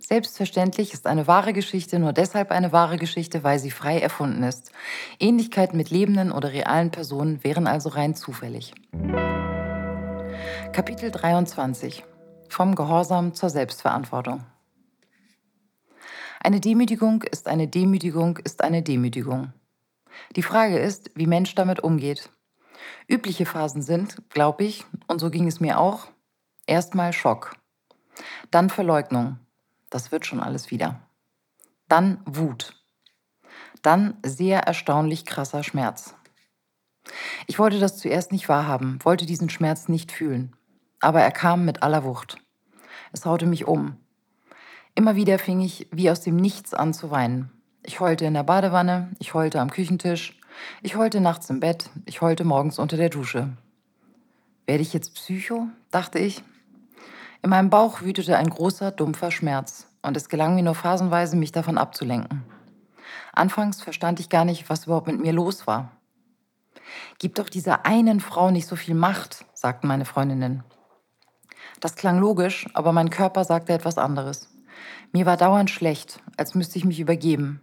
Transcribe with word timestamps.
Selbstverständlich 0.00 0.94
ist 0.94 1.06
eine 1.06 1.26
wahre 1.26 1.52
Geschichte 1.52 1.98
nur 1.98 2.14
deshalb 2.14 2.50
eine 2.52 2.72
wahre 2.72 2.96
Geschichte, 2.96 3.44
weil 3.44 3.58
sie 3.58 3.70
frei 3.70 4.00
erfunden 4.00 4.42
ist. 4.42 4.72
Ähnlichkeiten 5.18 5.76
mit 5.76 5.90
lebenden 5.90 6.32
oder 6.32 6.52
realen 6.52 6.90
Personen 6.90 7.44
wären 7.44 7.66
also 7.66 7.90
rein 7.90 8.14
zufällig. 8.14 8.72
Kapitel 10.72 11.10
23 11.10 12.02
Vom 12.48 12.74
Gehorsam 12.74 13.34
zur 13.34 13.50
Selbstverantwortung 13.50 14.46
Eine 16.42 16.60
Demütigung 16.60 17.22
ist 17.22 17.46
eine 17.46 17.68
Demütigung 17.68 18.38
ist 18.38 18.64
eine 18.64 18.82
Demütigung. 18.82 19.52
Die 20.34 20.42
Frage 20.42 20.78
ist, 20.78 21.10
wie 21.14 21.26
Mensch 21.26 21.54
damit 21.54 21.80
umgeht. 21.80 22.30
Übliche 23.06 23.44
Phasen 23.44 23.82
sind, 23.82 24.16
glaube 24.30 24.64
ich, 24.64 24.86
und 25.08 25.18
so 25.20 25.28
ging 25.28 25.46
es 25.46 25.60
mir 25.60 25.78
auch, 25.78 26.08
erstmal 26.66 27.12
Schock, 27.12 27.54
dann 28.50 28.70
Verleugnung, 28.70 29.38
das 29.90 30.12
wird 30.12 30.26
schon 30.26 30.40
alles 30.40 30.70
wieder. 30.70 31.00
Dann 31.88 32.22
Wut. 32.24 32.74
Dann 33.82 34.16
sehr 34.24 34.60
erstaunlich 34.60 35.26
krasser 35.26 35.62
Schmerz. 35.62 36.14
Ich 37.46 37.58
wollte 37.58 37.80
das 37.80 37.98
zuerst 37.98 38.32
nicht 38.32 38.48
wahrhaben, 38.48 38.98
wollte 39.02 39.26
diesen 39.26 39.50
Schmerz 39.50 39.88
nicht 39.88 40.12
fühlen. 40.12 40.54
Aber 41.00 41.20
er 41.20 41.32
kam 41.32 41.64
mit 41.64 41.82
aller 41.82 42.04
Wucht. 42.04 42.38
Es 43.12 43.26
haute 43.26 43.46
mich 43.46 43.66
um. 43.66 43.96
Immer 44.94 45.16
wieder 45.16 45.38
fing 45.38 45.60
ich 45.60 45.88
wie 45.90 46.10
aus 46.10 46.20
dem 46.20 46.36
Nichts 46.36 46.74
an 46.74 46.92
zu 46.92 47.10
weinen. 47.10 47.50
Ich 47.82 48.00
heulte 48.00 48.26
in 48.26 48.34
der 48.34 48.42
Badewanne, 48.42 49.10
ich 49.18 49.34
heulte 49.34 49.60
am 49.60 49.70
Küchentisch, 49.70 50.38
ich 50.82 50.96
heulte 50.96 51.20
nachts 51.20 51.48
im 51.48 51.60
Bett, 51.60 51.90
ich 52.04 52.20
heulte 52.20 52.44
morgens 52.44 52.78
unter 52.78 52.96
der 52.96 53.08
Dusche. 53.08 53.56
Werde 54.66 54.82
ich 54.82 54.92
jetzt 54.92 55.14
Psycho? 55.14 55.68
dachte 55.90 56.18
ich. 56.18 56.44
In 57.42 57.50
meinem 57.50 57.70
Bauch 57.70 58.02
wütete 58.02 58.36
ein 58.36 58.50
großer, 58.50 58.90
dumpfer 58.90 59.30
Schmerz, 59.30 59.86
und 60.02 60.16
es 60.16 60.28
gelang 60.28 60.54
mir 60.54 60.62
nur 60.62 60.74
phasenweise, 60.74 61.36
mich 61.36 61.52
davon 61.52 61.78
abzulenken. 61.78 62.44
Anfangs 63.32 63.82
verstand 63.82 64.20
ich 64.20 64.28
gar 64.28 64.44
nicht, 64.44 64.68
was 64.68 64.84
überhaupt 64.84 65.06
mit 65.06 65.20
mir 65.20 65.32
los 65.32 65.66
war. 65.66 65.92
Gib 67.18 67.36
doch 67.36 67.48
dieser 67.48 67.86
einen 67.86 68.20
Frau 68.20 68.50
nicht 68.50 68.66
so 68.66 68.76
viel 68.76 68.94
Macht, 68.94 69.46
sagten 69.54 69.86
meine 69.86 70.04
Freundinnen. 70.04 70.64
Das 71.80 71.96
klang 71.96 72.18
logisch, 72.18 72.68
aber 72.74 72.92
mein 72.92 73.10
Körper 73.10 73.44
sagte 73.44 73.72
etwas 73.72 73.96
anderes. 73.96 74.50
Mir 75.12 75.24
war 75.24 75.36
dauernd 75.36 75.70
schlecht, 75.70 76.20
als 76.36 76.54
müsste 76.54 76.78
ich 76.78 76.84
mich 76.84 77.00
übergeben. 77.00 77.60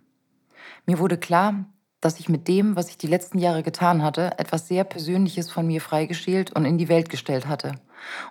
Mir 0.86 1.00
wurde 1.00 1.18
klar, 1.18 1.66
dass 2.02 2.20
ich 2.20 2.30
mit 2.30 2.48
dem, 2.48 2.76
was 2.76 2.90
ich 2.90 2.98
die 2.98 3.08
letzten 3.08 3.40
Jahre 3.40 3.64
getan 3.64 4.02
hatte, 4.02 4.38
etwas 4.40 4.68
sehr 4.68 4.84
Persönliches 4.84 5.52
von 5.52 5.68
mir 5.68 5.82
freigeschält 5.82 6.56
und 6.56 6.66
in 6.66 6.78
die 6.78 6.90
Welt 6.90 7.10
gestellt 7.10 7.48
hatte. 7.48 7.74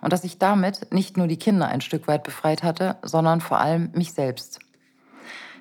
Und 0.01 0.13
dass 0.13 0.23
ich 0.23 0.37
damit 0.37 0.93
nicht 0.93 1.17
nur 1.17 1.27
die 1.27 1.37
Kinder 1.37 1.67
ein 1.67 1.81
Stück 1.81 2.07
weit 2.07 2.23
befreit 2.23 2.63
hatte, 2.63 2.97
sondern 3.03 3.41
vor 3.41 3.59
allem 3.59 3.91
mich 3.93 4.13
selbst. 4.13 4.59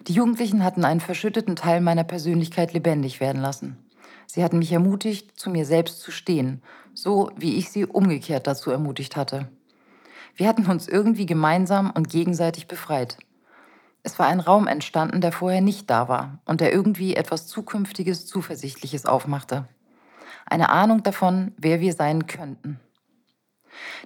Die 0.07 0.13
Jugendlichen 0.13 0.63
hatten 0.63 0.85
einen 0.85 1.01
verschütteten 1.01 1.57
Teil 1.57 1.81
meiner 1.81 2.05
Persönlichkeit 2.05 2.73
lebendig 2.73 3.21
werden 3.21 3.43
lassen. 3.43 3.77
Sie 4.27 4.45
hatten 4.45 4.59
mich 4.59 4.73
ermutigt, 4.73 5.39
zu 5.39 5.51
mir 5.51 5.65
selbst 5.65 6.01
zu 6.01 6.11
stehen, 6.11 6.63
so 6.95 7.31
wie 7.37 7.57
ich 7.57 7.71
sie 7.71 7.87
umgekehrt 7.87 8.47
dazu 8.47 8.71
ermutigt 8.71 9.17
hatte. 9.17 9.49
Wir 10.35 10.49
hatten 10.49 10.67
uns 10.67 10.87
irgendwie 10.87 11.27
gemeinsam 11.27 11.91
und 11.91 12.09
gegenseitig 12.09 12.69
befreit. 12.69 13.19
Es 14.03 14.19
war 14.19 14.27
ein 14.29 14.41
Raum 14.41 14.69
entstanden, 14.69 15.21
der 15.21 15.33
vorher 15.33 15.61
nicht 15.61 15.91
da 15.91 16.09
war 16.09 16.39
und 16.45 16.61
der 16.61 16.73
irgendwie 16.73 17.17
etwas 17.17 17.47
Zukünftiges, 17.49 18.27
Zuversichtliches 18.27 19.07
aufmachte. 19.07 19.67
Eine 20.45 20.69
Ahnung 20.69 21.03
davon, 21.03 21.53
wer 21.57 21.81
wir 21.81 21.93
sein 21.93 22.27
könnten. 22.27 22.79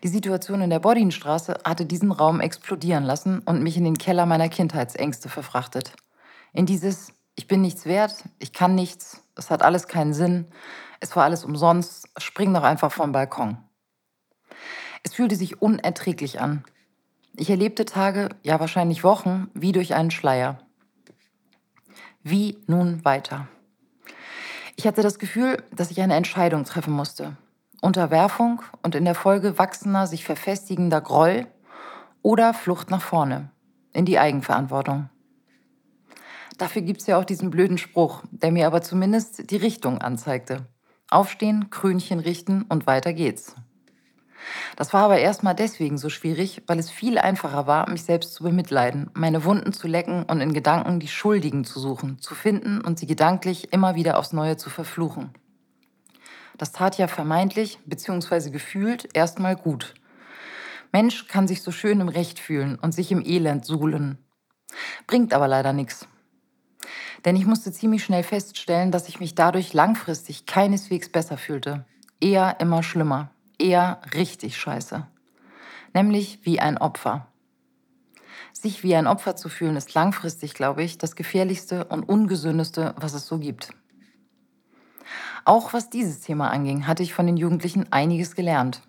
Die 0.02 0.08
Situation 0.08 0.60
in 0.60 0.70
der 0.70 0.80
Bodinstraße 0.80 1.58
hatte 1.64 1.86
diesen 1.86 2.12
Raum 2.12 2.40
explodieren 2.40 3.04
lassen 3.04 3.40
und 3.40 3.62
mich 3.62 3.76
in 3.76 3.84
den 3.84 3.98
Keller 3.98 4.26
meiner 4.26 4.48
Kindheitsängste 4.48 5.28
verfrachtet. 5.28 5.92
In 6.52 6.66
dieses 6.66 7.12
Ich 7.36 7.46
bin 7.46 7.60
nichts 7.62 7.86
wert, 7.86 8.24
ich 8.38 8.52
kann 8.52 8.74
nichts, 8.74 9.22
es 9.36 9.50
hat 9.50 9.62
alles 9.62 9.88
keinen 9.88 10.14
Sinn, 10.14 10.46
es 11.00 11.14
war 11.16 11.24
alles 11.24 11.44
umsonst, 11.44 12.08
spring 12.18 12.52
doch 12.52 12.64
einfach 12.64 12.92
vom 12.92 13.12
Balkon. 13.12 13.58
Es 15.02 15.14
fühlte 15.14 15.36
sich 15.36 15.62
unerträglich 15.62 16.40
an, 16.40 16.64
ich 17.36 17.48
erlebte 17.48 17.84
Tage, 17.84 18.28
ja 18.42 18.60
wahrscheinlich 18.60 19.04
Wochen, 19.04 19.50
wie 19.54 19.72
durch 19.72 19.94
einen 19.94 20.10
Schleier. 20.10 20.58
Wie 22.22 22.58
nun 22.66 23.04
weiter? 23.04 23.48
Ich 24.76 24.86
hatte 24.86 25.02
das 25.02 25.18
Gefühl, 25.18 25.62
dass 25.72 25.90
ich 25.90 26.00
eine 26.00 26.16
Entscheidung 26.16 26.64
treffen 26.64 26.92
musste. 26.92 27.36
Unterwerfung 27.80 28.62
und 28.82 28.94
in 28.94 29.04
der 29.04 29.14
Folge 29.14 29.58
wachsender, 29.58 30.06
sich 30.06 30.24
verfestigender 30.24 31.00
Groll 31.00 31.46
oder 32.22 32.54
Flucht 32.54 32.90
nach 32.90 33.02
vorne, 33.02 33.50
in 33.92 34.04
die 34.04 34.18
Eigenverantwortung. 34.18 35.08
Dafür 36.58 36.82
gibt 36.82 37.00
es 37.00 37.06
ja 37.06 37.18
auch 37.18 37.24
diesen 37.24 37.48
blöden 37.48 37.78
Spruch, 37.78 38.22
der 38.30 38.52
mir 38.52 38.66
aber 38.66 38.82
zumindest 38.82 39.50
die 39.50 39.56
Richtung 39.56 39.98
anzeigte. 39.98 40.66
Aufstehen, 41.08 41.70
Krönchen 41.70 42.20
richten 42.20 42.62
und 42.68 42.86
weiter 42.86 43.14
geht's. 43.14 43.56
Das 44.76 44.92
war 44.92 45.04
aber 45.04 45.18
erstmal 45.18 45.54
deswegen 45.54 45.98
so 45.98 46.08
schwierig, 46.08 46.62
weil 46.66 46.78
es 46.78 46.90
viel 46.90 47.18
einfacher 47.18 47.66
war, 47.66 47.88
mich 47.88 48.04
selbst 48.04 48.34
zu 48.34 48.44
bemitleiden, 48.44 49.10
meine 49.14 49.44
Wunden 49.44 49.72
zu 49.72 49.88
lecken 49.88 50.24
und 50.24 50.40
in 50.40 50.52
Gedanken 50.52 51.00
die 51.00 51.08
Schuldigen 51.08 51.64
zu 51.64 51.80
suchen, 51.80 52.18
zu 52.20 52.34
finden 52.34 52.80
und 52.80 52.98
sie 52.98 53.06
gedanklich 53.06 53.72
immer 53.72 53.94
wieder 53.94 54.18
aufs 54.18 54.32
Neue 54.32 54.56
zu 54.56 54.70
verfluchen. 54.70 55.30
Das 56.60 56.72
tat 56.72 56.98
ja 56.98 57.08
vermeintlich 57.08 57.78
bzw. 57.86 58.50
gefühlt 58.50 59.08
erstmal 59.16 59.56
gut. 59.56 59.94
Mensch 60.92 61.26
kann 61.26 61.48
sich 61.48 61.62
so 61.62 61.70
schön 61.70 62.00
im 62.00 62.08
Recht 62.10 62.38
fühlen 62.38 62.76
und 62.76 62.92
sich 62.92 63.10
im 63.10 63.24
Elend 63.24 63.64
suhlen. 63.64 64.18
Bringt 65.06 65.32
aber 65.32 65.48
leider 65.48 65.72
nichts. 65.72 66.06
Denn 67.24 67.34
ich 67.34 67.46
musste 67.46 67.72
ziemlich 67.72 68.04
schnell 68.04 68.24
feststellen, 68.24 68.90
dass 68.90 69.08
ich 69.08 69.20
mich 69.20 69.34
dadurch 69.34 69.72
langfristig 69.72 70.44
keineswegs 70.44 71.08
besser 71.08 71.38
fühlte. 71.38 71.86
Eher 72.20 72.60
immer 72.60 72.82
schlimmer 72.82 73.30
eher 73.58 74.00
richtig 74.14 74.58
scheiße. 74.58 75.06
Nämlich 75.94 76.40
wie 76.42 76.60
ein 76.60 76.76
Opfer. 76.76 77.28
Sich 78.52 78.82
wie 78.82 78.94
ein 78.94 79.06
Opfer 79.06 79.34
zu 79.34 79.48
fühlen, 79.48 79.76
ist 79.76 79.94
langfristig, 79.94 80.52
glaube 80.52 80.82
ich, 80.82 80.98
das 80.98 81.16
gefährlichste 81.16 81.86
und 81.86 82.02
ungesündeste, 82.02 82.94
was 82.98 83.14
es 83.14 83.26
so 83.26 83.38
gibt. 83.38 83.70
Auch 85.44 85.72
was 85.72 85.90
dieses 85.90 86.20
Thema 86.20 86.50
anging, 86.50 86.86
hatte 86.86 87.02
ich 87.02 87.14
von 87.14 87.26
den 87.26 87.36
Jugendlichen 87.36 87.92
einiges 87.92 88.34
gelernt. 88.34 88.82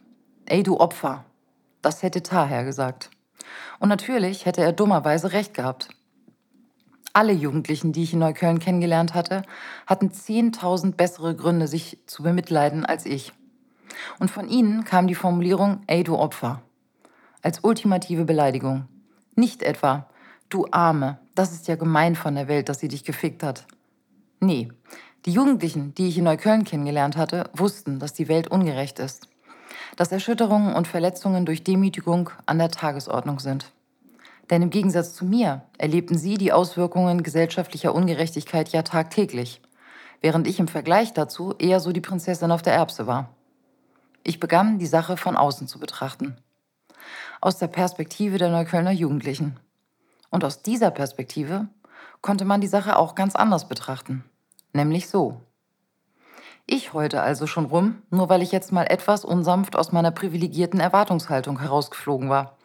Ey, 0.45 0.63
du 0.63 0.79
Opfer. 0.79 1.25
Das 1.81 2.03
hätte 2.03 2.21
Taher 2.23 2.63
gesagt. 2.63 3.09
Und 3.79 3.89
natürlich 3.89 4.45
hätte 4.45 4.61
er 4.61 4.73
dummerweise 4.73 5.31
recht 5.31 5.53
gehabt. 5.53 5.89
Alle 7.13 7.33
Jugendlichen, 7.33 7.91
die 7.91 8.03
ich 8.03 8.13
in 8.13 8.19
Neukölln 8.19 8.59
kennengelernt 8.59 9.13
hatte, 9.13 9.41
hatten 9.85 10.09
10.000 10.09 10.95
bessere 10.95 11.35
Gründe, 11.35 11.67
sich 11.67 11.97
zu 12.05 12.23
bemitleiden 12.23 12.85
als 12.85 13.05
ich. 13.05 13.33
Und 14.19 14.31
von 14.31 14.47
ihnen 14.47 14.85
kam 14.85 15.07
die 15.07 15.15
Formulierung, 15.15 15.81
ey 15.87 16.03
du 16.03 16.17
Opfer, 16.17 16.61
als 17.41 17.63
ultimative 17.63 18.23
Beleidigung. 18.23 18.87
Nicht 19.35 19.63
etwa, 19.63 20.09
du 20.49 20.67
Arme, 20.71 21.19
das 21.35 21.51
ist 21.51 21.67
ja 21.67 21.75
gemein 21.75 22.15
von 22.15 22.35
der 22.35 22.47
Welt, 22.47 22.69
dass 22.69 22.79
sie 22.79 22.87
dich 22.87 23.03
gefickt 23.03 23.43
hat. 23.43 23.65
Nee, 24.39 24.69
die 25.25 25.33
Jugendlichen, 25.33 25.93
die 25.95 26.07
ich 26.07 26.17
in 26.17 26.23
Neukölln 26.23 26.63
kennengelernt 26.63 27.15
hatte, 27.15 27.49
wussten, 27.53 27.99
dass 27.99 28.13
die 28.13 28.27
Welt 28.27 28.47
ungerecht 28.47 28.97
ist. 28.97 29.27
Dass 29.95 30.11
Erschütterungen 30.11 30.73
und 30.73 30.87
Verletzungen 30.87 31.45
durch 31.45 31.63
Demütigung 31.63 32.31
an 32.45 32.57
der 32.57 32.71
Tagesordnung 32.71 33.39
sind. 33.39 33.71
Denn 34.49 34.63
im 34.63 34.69
Gegensatz 34.69 35.13
zu 35.13 35.25
mir 35.25 35.61
erlebten 35.77 36.17
sie 36.17 36.37
die 36.37 36.51
Auswirkungen 36.51 37.23
gesellschaftlicher 37.23 37.93
Ungerechtigkeit 37.93 38.69
ja 38.69 38.81
tagtäglich, 38.81 39.61
während 40.21 40.47
ich 40.47 40.59
im 40.59 40.67
Vergleich 40.67 41.13
dazu 41.13 41.53
eher 41.57 41.79
so 41.79 41.91
die 41.91 42.01
Prinzessin 42.01 42.51
auf 42.51 42.61
der 42.61 42.73
Erbse 42.73 43.05
war. 43.05 43.29
Ich 44.23 44.39
begann, 44.39 44.79
die 44.79 44.87
Sache 44.87 45.17
von 45.17 45.37
außen 45.37 45.67
zu 45.67 45.79
betrachten. 45.79 46.37
Aus 47.39 47.57
der 47.57 47.67
Perspektive 47.67 48.37
der 48.37 48.49
Neuköllner 48.49 48.91
Jugendlichen. 48.91 49.57
Und 50.29 50.43
aus 50.43 50.63
dieser 50.63 50.91
Perspektive 50.91 51.67
konnte 52.21 52.45
man 52.45 52.61
die 52.61 52.67
Sache 52.67 52.97
auch 52.97 53.15
ganz 53.15 53.35
anders 53.35 53.67
betrachten. 53.67 54.23
Nämlich 54.73 55.09
so. 55.09 55.41
Ich 56.65 56.93
heute 56.93 57.21
also 57.21 57.47
schon 57.47 57.65
rum, 57.65 58.03
nur 58.09 58.29
weil 58.29 58.41
ich 58.41 58.51
jetzt 58.51 58.71
mal 58.71 58.85
etwas 58.85 59.25
unsanft 59.25 59.75
aus 59.75 59.91
meiner 59.91 60.11
privilegierten 60.11 60.79
Erwartungshaltung 60.79 61.59
herausgeflogen 61.59 62.29
war. 62.29 62.57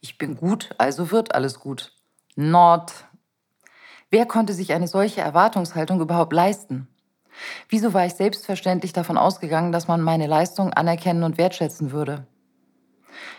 Ich 0.00 0.16
bin 0.16 0.36
gut, 0.36 0.70
also 0.78 1.10
wird 1.10 1.34
alles 1.34 1.60
gut. 1.60 1.92
Not. 2.36 2.92
Wer 4.08 4.24
konnte 4.24 4.54
sich 4.54 4.72
eine 4.72 4.88
solche 4.88 5.20
Erwartungshaltung 5.20 6.00
überhaupt 6.00 6.32
leisten? 6.32 6.88
Wieso 7.68 7.92
war 7.92 8.06
ich 8.06 8.14
selbstverständlich 8.14 8.92
davon 8.92 9.18
ausgegangen, 9.18 9.72
dass 9.72 9.88
man 9.88 10.00
meine 10.00 10.26
Leistung 10.26 10.72
anerkennen 10.72 11.22
und 11.22 11.38
wertschätzen 11.38 11.92
würde? 11.92 12.26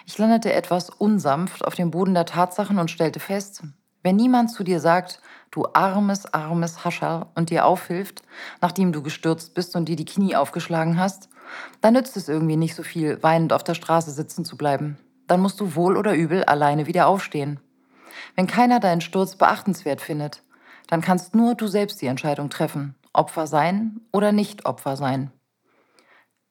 Ich 0.05 0.17
landete 0.17 0.53
etwas 0.53 0.89
unsanft 0.89 1.65
auf 1.65 1.75
dem 1.75 1.91
Boden 1.91 2.13
der 2.13 2.25
Tatsachen 2.25 2.77
und 2.77 2.91
stellte 2.91 3.19
fest, 3.19 3.63
wenn 4.03 4.15
niemand 4.15 4.51
zu 4.51 4.63
dir 4.63 4.79
sagt, 4.79 5.21
du 5.51 5.65
armes, 5.73 6.33
armes 6.33 6.83
Hascherl 6.83 7.27
und 7.35 7.49
dir 7.49 7.65
aufhilft, 7.65 8.23
nachdem 8.61 8.91
du 8.91 9.01
gestürzt 9.03 9.53
bist 9.53 9.75
und 9.75 9.85
dir 9.85 9.95
die 9.95 10.05
Knie 10.05 10.35
aufgeschlagen 10.35 10.99
hast, 10.99 11.29
dann 11.81 11.93
nützt 11.93 12.17
es 12.17 12.29
irgendwie 12.29 12.57
nicht 12.57 12.75
so 12.75 12.83
viel, 12.83 13.21
weinend 13.21 13.53
auf 13.53 13.63
der 13.63 13.75
Straße 13.75 14.11
sitzen 14.11 14.45
zu 14.45 14.57
bleiben. 14.57 14.97
Dann 15.27 15.41
musst 15.41 15.59
du 15.59 15.75
wohl 15.75 15.97
oder 15.97 16.15
übel 16.15 16.43
alleine 16.45 16.87
wieder 16.87 17.07
aufstehen. 17.07 17.59
Wenn 18.35 18.47
keiner 18.47 18.79
deinen 18.79 19.01
Sturz 19.01 19.35
beachtenswert 19.35 20.01
findet, 20.01 20.43
dann 20.87 21.01
kannst 21.01 21.35
nur 21.35 21.55
du 21.55 21.67
selbst 21.67 22.01
die 22.01 22.07
Entscheidung 22.07 22.49
treffen, 22.49 22.95
Opfer 23.13 23.47
sein 23.47 24.01
oder 24.11 24.31
nicht 24.31 24.65
Opfer 24.65 24.97
sein. 24.97 25.31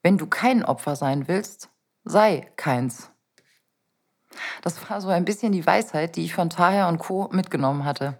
Wenn 0.02 0.17
du 0.17 0.26
kein 0.26 0.64
Opfer 0.64 0.97
sein 0.97 1.29
willst, 1.29 1.69
sei 2.05 2.50
keins. 2.56 3.11
Das 4.62 4.90
war 4.90 5.00
so 5.00 5.08
ein 5.08 5.24
bisschen 5.24 5.52
die 5.52 5.66
Weisheit, 5.66 6.16
die 6.16 6.24
ich 6.24 6.34
von 6.34 6.50
Taher 6.50 6.88
und 6.88 6.98
Co. 6.98 7.28
mitgenommen 7.32 7.84
hatte. 7.84 8.18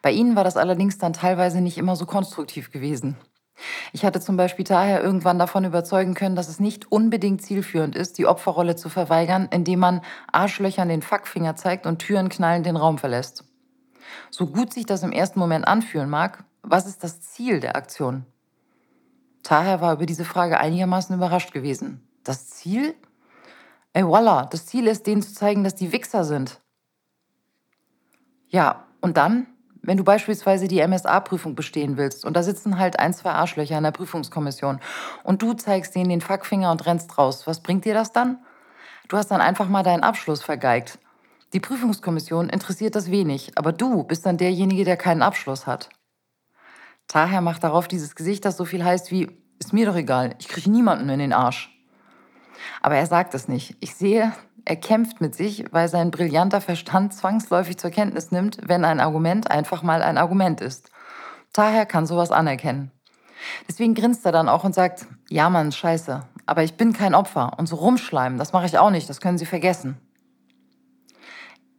Bei 0.00 0.10
ihnen 0.10 0.36
war 0.36 0.44
das 0.44 0.56
allerdings 0.56 0.98
dann 0.98 1.12
teilweise 1.12 1.60
nicht 1.60 1.78
immer 1.78 1.96
so 1.96 2.06
konstruktiv 2.06 2.70
gewesen. 2.70 3.16
Ich 3.92 4.04
hatte 4.04 4.20
zum 4.20 4.36
Beispiel 4.36 4.64
daher 4.64 5.02
irgendwann 5.02 5.38
davon 5.38 5.64
überzeugen 5.64 6.14
können, 6.14 6.36
dass 6.36 6.48
es 6.48 6.58
nicht 6.58 6.90
unbedingt 6.90 7.42
zielführend 7.42 7.94
ist, 7.94 8.18
die 8.18 8.26
Opferrolle 8.26 8.76
zu 8.76 8.88
verweigern, 8.88 9.48
indem 9.50 9.80
man 9.80 10.00
Arschlöchern 10.30 10.88
den 10.88 11.02
Fackfinger 11.02 11.56
zeigt 11.56 11.86
und 11.86 11.98
Türen 11.98 12.28
knallend 12.28 12.66
den 12.66 12.76
Raum 12.76 12.98
verlässt. 12.98 13.44
So 14.30 14.46
gut 14.46 14.72
sich 14.72 14.86
das 14.86 15.02
im 15.02 15.12
ersten 15.12 15.38
Moment 15.38 15.66
anfühlen 15.66 16.08
mag, 16.08 16.44
was 16.62 16.86
ist 16.86 17.04
das 17.04 17.20
Ziel 17.20 17.60
der 17.60 17.76
Aktion? 17.76 18.26
Taher 19.42 19.80
war 19.80 19.94
über 19.94 20.06
diese 20.06 20.24
Frage 20.24 20.58
einigermaßen 20.58 21.14
überrascht 21.14 21.52
gewesen. 21.52 22.06
Das 22.24 22.48
Ziel? 22.48 22.94
Ey, 23.94 24.06
voila, 24.06 24.46
das 24.46 24.66
Ziel 24.66 24.86
ist, 24.86 25.06
denen 25.06 25.22
zu 25.22 25.34
zeigen, 25.34 25.64
dass 25.64 25.74
die 25.74 25.92
Wichser 25.92 26.24
sind. 26.24 26.60
Ja, 28.48 28.86
und 29.00 29.16
dann? 29.16 29.46
Wenn 29.84 29.96
du 29.96 30.04
beispielsweise 30.04 30.68
die 30.68 30.86
MSA-Prüfung 30.86 31.56
bestehen 31.56 31.96
willst 31.96 32.24
und 32.24 32.36
da 32.36 32.42
sitzen 32.44 32.78
halt 32.78 33.00
ein, 33.00 33.12
zwei 33.12 33.32
Arschlöcher 33.32 33.76
in 33.76 33.82
der 33.82 33.90
Prüfungskommission 33.90 34.78
und 35.24 35.42
du 35.42 35.54
zeigst 35.54 35.94
denen 35.96 36.08
den 36.08 36.20
Fackfinger 36.20 36.70
und 36.70 36.86
rennst 36.86 37.18
raus, 37.18 37.46
was 37.48 37.60
bringt 37.60 37.84
dir 37.84 37.92
das 37.92 38.12
dann? 38.12 38.38
Du 39.08 39.16
hast 39.16 39.32
dann 39.32 39.40
einfach 39.40 39.68
mal 39.68 39.82
deinen 39.82 40.04
Abschluss 40.04 40.42
vergeigt. 40.42 41.00
Die 41.52 41.60
Prüfungskommission 41.60 42.48
interessiert 42.48 42.94
das 42.94 43.10
wenig, 43.10 43.58
aber 43.58 43.72
du 43.72 44.04
bist 44.04 44.24
dann 44.24 44.38
derjenige, 44.38 44.84
der 44.84 44.96
keinen 44.96 45.20
Abschluss 45.20 45.66
hat. 45.66 45.90
Daher 47.08 47.40
macht 47.40 47.64
darauf 47.64 47.88
dieses 47.88 48.14
Gesicht, 48.14 48.44
das 48.44 48.56
so 48.56 48.64
viel 48.64 48.84
heißt 48.84 49.10
wie, 49.10 49.36
ist 49.58 49.72
mir 49.72 49.86
doch 49.86 49.96
egal, 49.96 50.36
ich 50.38 50.48
kriege 50.48 50.70
niemanden 50.70 51.08
in 51.08 51.18
den 51.18 51.32
Arsch. 51.32 51.70
Aber 52.80 52.96
er 52.96 53.06
sagt 53.06 53.34
es 53.34 53.48
nicht. 53.48 53.76
Ich 53.80 53.94
sehe, 53.94 54.32
er 54.64 54.76
kämpft 54.76 55.20
mit 55.20 55.34
sich, 55.34 55.64
weil 55.72 55.88
sein 55.88 56.10
brillanter 56.10 56.60
Verstand 56.60 57.14
zwangsläufig 57.14 57.78
zur 57.78 57.90
Kenntnis 57.90 58.30
nimmt, 58.30 58.58
wenn 58.62 58.84
ein 58.84 59.00
Argument 59.00 59.50
einfach 59.50 59.82
mal 59.82 60.02
ein 60.02 60.18
Argument 60.18 60.60
ist. 60.60 60.90
Daher 61.52 61.84
kann 61.84 62.06
sowas 62.06 62.30
anerkennen. 62.30 62.92
Deswegen 63.68 63.94
grinst 63.94 64.24
er 64.24 64.32
dann 64.32 64.48
auch 64.48 64.64
und 64.64 64.74
sagt, 64.74 65.06
ja 65.28 65.50
Mann, 65.50 65.72
scheiße, 65.72 66.22
aber 66.46 66.62
ich 66.62 66.74
bin 66.76 66.92
kein 66.92 67.14
Opfer 67.14 67.58
und 67.58 67.66
so 67.66 67.76
rumschleimen, 67.76 68.38
das 68.38 68.52
mache 68.52 68.66
ich 68.66 68.78
auch 68.78 68.90
nicht, 68.90 69.10
das 69.10 69.20
können 69.20 69.38
Sie 69.38 69.46
vergessen. 69.46 69.96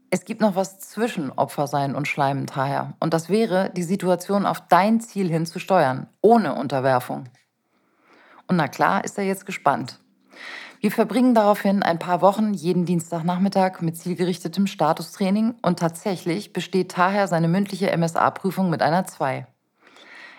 Es 0.09 0.25
gibt 0.25 0.41
noch 0.41 0.55
was 0.55 0.79
zwischen 0.79 1.31
Opfersein 1.31 1.95
und 1.95 2.07
Schleimen 2.07 2.45
daher 2.45 2.93
und 2.99 3.13
das 3.13 3.29
wäre, 3.29 3.71
die 3.71 3.83
Situation 3.83 4.45
auf 4.45 4.61
dein 4.67 4.99
Ziel 4.99 5.29
hin 5.29 5.45
zu 5.45 5.59
steuern, 5.59 6.07
ohne 6.21 6.53
Unterwerfung. 6.53 7.29
Und 8.47 8.57
na 8.57 8.67
klar 8.67 9.03
ist 9.03 9.17
er 9.17 9.23
jetzt 9.23 9.45
gespannt. 9.45 9.99
Wir 10.83 10.91
verbringen 10.91 11.33
daraufhin 11.33 11.81
ein 11.81 11.97
paar 11.97 12.21
Wochen 12.21 12.53
jeden 12.53 12.85
Dienstagnachmittag 12.85 13.79
mit 13.79 13.95
zielgerichtetem 13.95 14.67
Statustraining 14.67 15.55
und 15.61 15.79
tatsächlich 15.79 16.51
besteht 16.51 16.91
Taher 16.91 17.29
seine 17.29 17.47
mündliche 17.47 17.95
MSA-Prüfung 17.95 18.69
mit 18.69 18.81
einer 18.81 19.05
2. 19.07 19.47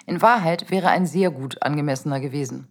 In 0.05 0.21
Wahrheit 0.21 0.71
wäre 0.71 0.89
ein 0.89 1.07
sehr 1.07 1.31
gut 1.31 1.63
angemessener 1.63 2.21
gewesen. 2.21 2.69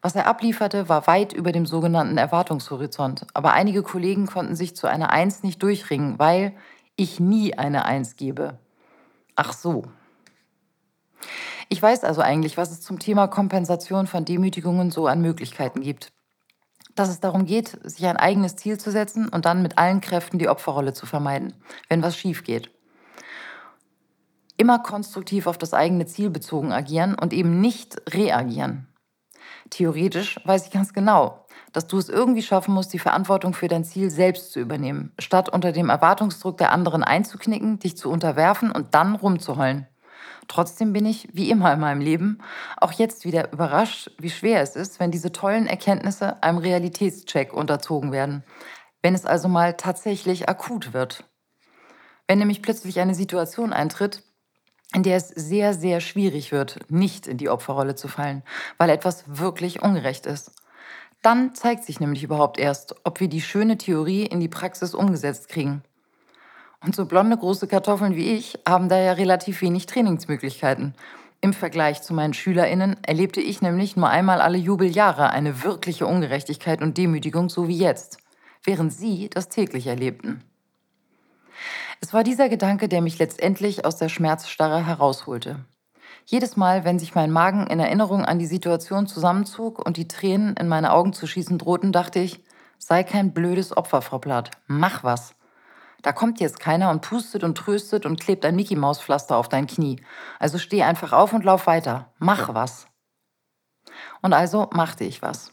Was 0.00 0.14
er 0.14 0.28
ablieferte, 0.28 0.88
war 0.88 1.08
weit 1.08 1.32
über 1.32 1.50
dem 1.50 1.66
sogenannten 1.66 2.18
Erwartungshorizont, 2.18 3.26
aber 3.34 3.52
einige 3.52 3.82
Kollegen 3.82 4.26
konnten 4.26 4.54
sich 4.54 4.76
zu 4.76 4.86
einer 4.86 5.10
1 5.10 5.42
nicht 5.42 5.60
durchringen, 5.60 6.20
weil 6.20 6.52
ich 6.94 7.18
nie 7.18 7.52
eine 7.58 7.84
1 7.84 8.14
gebe. 8.14 8.60
Ach 9.34 9.52
so. 9.52 9.86
Ich 11.68 11.82
weiß 11.82 12.04
also 12.04 12.20
eigentlich, 12.20 12.56
was 12.56 12.70
es 12.70 12.80
zum 12.80 13.00
Thema 13.00 13.26
Kompensation 13.26 14.06
von 14.06 14.24
Demütigungen 14.24 14.92
so 14.92 15.08
an 15.08 15.20
Möglichkeiten 15.20 15.80
gibt 15.80 16.12
dass 16.98 17.08
es 17.08 17.20
darum 17.20 17.46
geht, 17.46 17.78
sich 17.82 18.06
ein 18.06 18.16
eigenes 18.16 18.56
Ziel 18.56 18.78
zu 18.78 18.90
setzen 18.90 19.28
und 19.28 19.44
dann 19.44 19.62
mit 19.62 19.78
allen 19.78 20.00
Kräften 20.00 20.38
die 20.38 20.48
Opferrolle 20.48 20.92
zu 20.92 21.06
vermeiden, 21.06 21.54
wenn 21.88 22.02
was 22.02 22.16
schief 22.16 22.44
geht. 22.44 22.70
Immer 24.56 24.80
konstruktiv 24.80 25.46
auf 25.46 25.58
das 25.58 25.72
eigene 25.72 26.06
Ziel 26.06 26.30
bezogen 26.30 26.72
agieren 26.72 27.14
und 27.14 27.32
eben 27.32 27.60
nicht 27.60 27.96
reagieren. 28.12 28.88
Theoretisch 29.70 30.40
weiß 30.44 30.66
ich 30.66 30.72
ganz 30.72 30.92
genau, 30.92 31.46
dass 31.72 31.86
du 31.86 31.98
es 31.98 32.08
irgendwie 32.08 32.42
schaffen 32.42 32.74
musst, 32.74 32.92
die 32.92 32.98
Verantwortung 32.98 33.54
für 33.54 33.68
dein 33.68 33.84
Ziel 33.84 34.10
selbst 34.10 34.52
zu 34.52 34.60
übernehmen, 34.60 35.12
statt 35.18 35.48
unter 35.48 35.72
dem 35.72 35.90
Erwartungsdruck 35.90 36.56
der 36.56 36.72
anderen 36.72 37.04
einzuknicken, 37.04 37.78
dich 37.78 37.96
zu 37.96 38.10
unterwerfen 38.10 38.72
und 38.72 38.94
dann 38.94 39.14
rumzuheulen. 39.14 39.86
Trotzdem 40.48 40.92
bin 40.92 41.06
ich, 41.06 41.28
wie 41.32 41.50
immer 41.50 41.72
in 41.72 41.80
meinem 41.80 42.00
Leben, 42.00 42.38
auch 42.78 42.92
jetzt 42.92 43.24
wieder 43.24 43.52
überrascht, 43.52 44.10
wie 44.18 44.30
schwer 44.30 44.62
es 44.62 44.76
ist, 44.76 45.00
wenn 45.00 45.10
diese 45.10 45.32
tollen 45.32 45.66
Erkenntnisse 45.66 46.42
einem 46.42 46.58
Realitätscheck 46.58 47.52
unterzogen 47.52 48.12
werden. 48.12 48.42
Wenn 49.02 49.14
es 49.14 49.26
also 49.26 49.48
mal 49.48 49.74
tatsächlich 49.74 50.48
akut 50.48 50.92
wird. 50.92 51.24
Wenn 52.26 52.38
nämlich 52.38 52.62
plötzlich 52.62 53.00
eine 53.00 53.14
Situation 53.14 53.72
eintritt, 53.72 54.22
in 54.94 55.02
der 55.02 55.16
es 55.16 55.28
sehr, 55.28 55.74
sehr 55.74 56.00
schwierig 56.00 56.52
wird, 56.52 56.78
nicht 56.88 57.26
in 57.26 57.36
die 57.36 57.48
Opferrolle 57.48 57.94
zu 57.94 58.08
fallen, 58.08 58.42
weil 58.78 58.90
etwas 58.90 59.24
wirklich 59.26 59.82
ungerecht 59.82 60.26
ist. 60.26 60.52
Dann 61.22 61.54
zeigt 61.54 61.84
sich 61.84 62.00
nämlich 62.00 62.22
überhaupt 62.22 62.58
erst, 62.58 62.94
ob 63.04 63.20
wir 63.20 63.28
die 63.28 63.42
schöne 63.42 63.76
Theorie 63.76 64.24
in 64.24 64.40
die 64.40 64.48
Praxis 64.48 64.94
umgesetzt 64.94 65.48
kriegen. 65.48 65.82
Und 66.84 66.94
so 66.94 67.06
blonde 67.06 67.36
große 67.36 67.66
Kartoffeln 67.66 68.14
wie 68.14 68.34
ich 68.36 68.58
haben 68.66 68.88
da 68.88 68.98
ja 68.98 69.12
relativ 69.12 69.62
wenig 69.62 69.86
Trainingsmöglichkeiten. 69.86 70.94
Im 71.40 71.52
Vergleich 71.52 72.02
zu 72.02 72.14
meinen 72.14 72.34
SchülerInnen 72.34 72.96
erlebte 73.04 73.40
ich 73.40 73.62
nämlich 73.62 73.96
nur 73.96 74.08
einmal 74.08 74.40
alle 74.40 74.58
Jubeljahre 74.58 75.30
eine 75.30 75.62
wirkliche 75.62 76.06
Ungerechtigkeit 76.06 76.82
und 76.82 76.98
Demütigung, 76.98 77.48
so 77.48 77.68
wie 77.68 77.78
jetzt, 77.78 78.18
während 78.64 78.92
sie 78.92 79.28
das 79.28 79.48
täglich 79.48 79.86
erlebten. 79.86 80.42
Es 82.00 82.12
war 82.12 82.22
dieser 82.22 82.48
Gedanke, 82.48 82.88
der 82.88 83.02
mich 83.02 83.18
letztendlich 83.18 83.84
aus 83.84 83.96
der 83.96 84.08
Schmerzstarre 84.08 84.86
herausholte. 84.86 85.64
Jedes 86.24 86.56
Mal, 86.56 86.84
wenn 86.84 86.98
sich 86.98 87.14
mein 87.14 87.30
Magen 87.30 87.66
in 87.66 87.80
Erinnerung 87.80 88.24
an 88.24 88.38
die 88.38 88.46
Situation 88.46 89.06
zusammenzog 89.06 89.84
und 89.84 89.96
die 89.96 90.08
Tränen 90.08 90.56
in 90.56 90.68
meine 90.68 90.92
Augen 90.92 91.12
zu 91.12 91.26
schießen 91.26 91.58
drohten, 91.58 91.90
dachte 91.90 92.18
ich, 92.18 92.44
sei 92.78 93.02
kein 93.02 93.32
blödes 93.32 93.76
Opfer, 93.76 94.02
Frau 94.02 94.18
Plath, 94.18 94.50
mach 94.66 95.02
was. 95.04 95.34
Da 96.02 96.12
kommt 96.12 96.40
jetzt 96.40 96.60
keiner 96.60 96.90
und 96.90 97.02
pustet 97.02 97.42
und 97.42 97.56
tröstet 97.56 98.06
und 98.06 98.20
klebt 98.20 98.44
ein 98.44 98.56
Mickey-Maus-Pflaster 98.56 99.36
auf 99.36 99.48
dein 99.48 99.66
Knie. 99.66 100.00
Also 100.38 100.58
steh 100.58 100.82
einfach 100.82 101.12
auf 101.12 101.32
und 101.32 101.44
lauf 101.44 101.66
weiter. 101.66 102.12
Mach 102.18 102.54
was. 102.54 102.86
Und 104.22 104.32
also 104.32 104.68
machte 104.72 105.04
ich 105.04 105.22
was. 105.22 105.50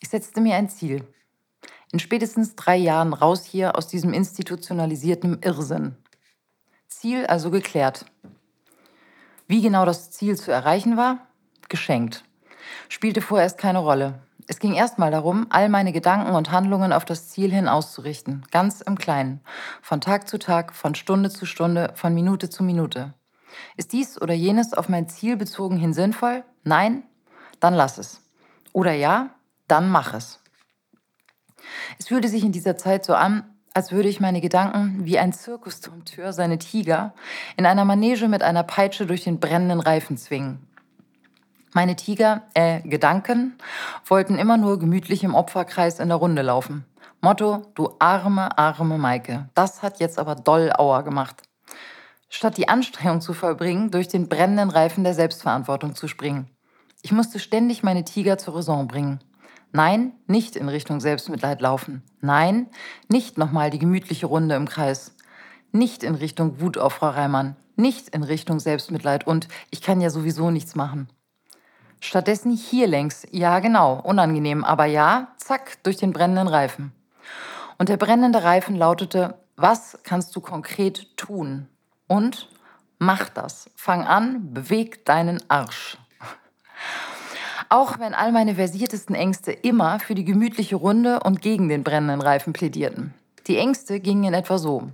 Ich 0.00 0.08
setzte 0.08 0.40
mir 0.40 0.56
ein 0.56 0.68
Ziel. 0.68 1.06
In 1.92 1.98
spätestens 1.98 2.54
drei 2.54 2.76
Jahren 2.76 3.12
raus 3.12 3.44
hier 3.44 3.76
aus 3.76 3.88
diesem 3.88 4.12
institutionalisierten 4.12 5.42
Irrsinn. 5.42 5.96
Ziel 6.86 7.26
also 7.26 7.50
geklärt. 7.50 8.06
Wie 9.46 9.62
genau 9.62 9.84
das 9.84 10.10
Ziel 10.10 10.36
zu 10.36 10.52
erreichen 10.52 10.96
war? 10.96 11.26
Geschenkt. 11.68 12.24
Spielte 12.88 13.22
vorerst 13.22 13.58
keine 13.58 13.78
Rolle. 13.78 14.20
Es 14.50 14.60
ging 14.60 14.72
erstmal 14.72 15.10
darum, 15.10 15.46
all 15.50 15.68
meine 15.68 15.92
Gedanken 15.92 16.34
und 16.34 16.50
Handlungen 16.50 16.94
auf 16.94 17.04
das 17.04 17.28
Ziel 17.28 17.52
hin 17.52 17.68
auszurichten, 17.68 18.46
ganz 18.50 18.80
im 18.80 18.96
Kleinen, 18.96 19.42
von 19.82 20.00
Tag 20.00 20.26
zu 20.26 20.38
Tag, 20.38 20.74
von 20.74 20.94
Stunde 20.94 21.28
zu 21.28 21.44
Stunde, 21.44 21.92
von 21.94 22.14
Minute 22.14 22.48
zu 22.48 22.62
Minute. 22.64 23.12
Ist 23.76 23.92
dies 23.92 24.20
oder 24.20 24.32
jenes 24.32 24.72
auf 24.72 24.88
mein 24.88 25.06
Ziel 25.06 25.36
bezogen 25.36 25.76
hin 25.76 25.92
sinnvoll? 25.92 26.44
Nein? 26.64 27.02
Dann 27.60 27.74
lass 27.74 27.98
es. 27.98 28.22
Oder 28.72 28.92
ja? 28.92 29.34
Dann 29.68 29.90
mach 29.90 30.14
es. 30.14 30.40
Es 31.98 32.08
fühlte 32.08 32.28
sich 32.28 32.42
in 32.42 32.52
dieser 32.52 32.78
Zeit 32.78 33.04
so 33.04 33.14
an, 33.14 33.44
als 33.74 33.92
würde 33.92 34.08
ich 34.08 34.18
meine 34.18 34.40
Gedanken 34.40 35.04
wie 35.04 35.18
ein 35.18 35.34
Zirkusdompteur 35.34 36.32
seine 36.32 36.56
Tiger 36.56 37.12
in 37.58 37.66
einer 37.66 37.84
Manege 37.84 38.28
mit 38.28 38.42
einer 38.42 38.62
Peitsche 38.62 39.04
durch 39.04 39.24
den 39.24 39.40
brennenden 39.40 39.80
Reifen 39.80 40.16
zwingen. 40.16 40.67
Meine 41.78 41.94
Tiger, 41.94 42.42
äh, 42.54 42.80
Gedanken, 42.80 43.56
wollten 44.04 44.36
immer 44.36 44.56
nur 44.56 44.80
gemütlich 44.80 45.22
im 45.22 45.36
Opferkreis 45.36 46.00
in 46.00 46.08
der 46.08 46.16
Runde 46.16 46.42
laufen. 46.42 46.84
Motto, 47.20 47.70
du 47.76 47.94
arme, 48.00 48.58
arme 48.58 48.98
Maike. 48.98 49.48
Das 49.54 49.80
hat 49.80 50.00
jetzt 50.00 50.18
aber 50.18 50.34
doll 50.34 50.72
Auer 50.76 51.04
gemacht. 51.04 51.40
Statt 52.28 52.56
die 52.56 52.68
Anstrengung 52.68 53.20
zu 53.20 53.32
vollbringen, 53.32 53.92
durch 53.92 54.08
den 54.08 54.28
brennenden 54.28 54.70
Reifen 54.70 55.04
der 55.04 55.14
Selbstverantwortung 55.14 55.94
zu 55.94 56.08
springen. 56.08 56.50
Ich 57.02 57.12
musste 57.12 57.38
ständig 57.38 57.84
meine 57.84 58.04
Tiger 58.04 58.38
zur 58.38 58.56
Raison 58.56 58.88
bringen. 58.88 59.20
Nein, 59.70 60.14
nicht 60.26 60.56
in 60.56 60.68
Richtung 60.68 60.98
Selbstmitleid 60.98 61.60
laufen. 61.60 62.02
Nein, 62.20 62.66
nicht 63.08 63.38
nochmal 63.38 63.70
die 63.70 63.78
gemütliche 63.78 64.26
Runde 64.26 64.56
im 64.56 64.68
Kreis. 64.68 65.14
Nicht 65.70 66.02
in 66.02 66.16
Richtung 66.16 66.60
Wut 66.60 66.76
auf 66.76 66.94
Frau 66.94 67.10
Reimann. 67.10 67.54
Nicht 67.76 68.08
in 68.08 68.24
Richtung 68.24 68.58
Selbstmitleid 68.58 69.28
und 69.28 69.46
ich 69.70 69.80
kann 69.80 70.00
ja 70.00 70.10
sowieso 70.10 70.50
nichts 70.50 70.74
machen. 70.74 71.08
Stattdessen 72.00 72.52
hier 72.52 72.86
längs. 72.86 73.26
Ja, 73.30 73.58
genau, 73.58 74.00
unangenehm, 74.00 74.64
aber 74.64 74.84
ja, 74.86 75.28
zack, 75.36 75.82
durch 75.82 75.96
den 75.96 76.12
brennenden 76.12 76.48
Reifen. 76.48 76.92
Und 77.78 77.88
der 77.88 77.96
brennende 77.96 78.42
Reifen 78.42 78.76
lautete, 78.76 79.34
Was 79.56 79.98
kannst 80.04 80.36
du 80.36 80.40
konkret 80.40 81.16
tun? 81.16 81.68
Und 82.06 82.48
mach 82.98 83.28
das. 83.28 83.70
Fang 83.74 84.04
an, 84.04 84.52
beweg 84.52 85.04
deinen 85.04 85.42
Arsch. 85.48 85.98
Auch 87.68 87.98
wenn 87.98 88.14
all 88.14 88.32
meine 88.32 88.54
versiertesten 88.56 89.14
Ängste 89.14 89.52
immer 89.52 90.00
für 90.00 90.14
die 90.14 90.24
gemütliche 90.24 90.76
Runde 90.76 91.20
und 91.20 91.42
gegen 91.42 91.68
den 91.68 91.84
brennenden 91.84 92.20
Reifen 92.20 92.52
plädierten. 92.52 93.14
Die 93.46 93.56
Ängste 93.56 93.98
gingen 94.00 94.24
in 94.24 94.34
etwa 94.34 94.58
so. 94.58 94.90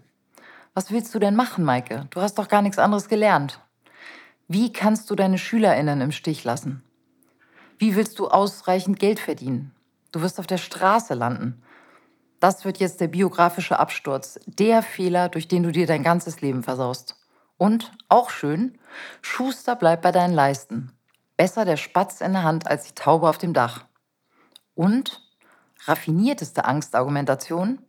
Was 0.75 0.90
willst 0.90 1.14
du 1.14 1.18
denn 1.18 1.37
machen, 1.37 1.64
Maike? 1.64 2.06
Du 2.11 2.20
hast 2.20 2.38
doch 2.38 2.49
gar 2.49 2.62
nichts 2.62 2.78
anderes 2.78 3.08
gelernt. 3.08 3.61
Wie 4.46 4.73
kannst 4.73 5.11
du 5.11 5.14
deine 5.14 5.38
SchülerInnen 5.38 6.00
im 6.00 6.12
Stich 6.12 6.44
lassen? 6.44 6.83
Wie 7.78 7.96
willst 7.96 8.18
du 8.18 8.28
ausreichend 8.28 8.98
Geld 8.98 9.18
verdienen? 9.18 9.74
Du 10.12 10.20
wirst 10.20 10.38
auf 10.38 10.46
der 10.46 10.58
Straße 10.58 11.14
landen. 11.14 11.62
Das 12.40 12.64
wird 12.64 12.78
jetzt 12.78 13.00
der 13.00 13.08
biografische 13.08 13.78
Absturz, 13.78 14.38
der 14.46 14.82
Fehler, 14.82 15.28
durch 15.28 15.48
den 15.48 15.62
du 15.62 15.72
dir 15.72 15.86
dein 15.86 16.02
ganzes 16.02 16.40
Leben 16.40 16.62
versaust. 16.62 17.16
Und, 17.56 17.92
auch 18.08 18.30
schön, 18.30 18.78
Schuster 19.22 19.76
bleibt 19.76 20.02
bei 20.02 20.12
deinen 20.12 20.34
Leisten. 20.34 20.92
Besser 21.36 21.64
der 21.64 21.76
Spatz 21.76 22.20
in 22.20 22.32
der 22.32 22.42
Hand 22.42 22.66
als 22.66 22.86
die 22.86 22.94
Taube 22.94 23.28
auf 23.28 23.38
dem 23.38 23.54
Dach. 23.54 23.86
Und, 24.74 25.22
raffinierteste 25.86 26.64
Angstargumentation, 26.64 27.80